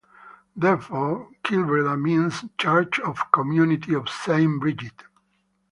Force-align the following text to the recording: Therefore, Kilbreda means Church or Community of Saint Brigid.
Therefore, 0.55 1.29
Kilbreda 1.43 1.95
means 1.95 2.43
Church 2.57 2.99
or 3.01 3.13
Community 3.31 3.93
of 3.93 4.09
Saint 4.09 4.59
Brigid. 4.59 4.93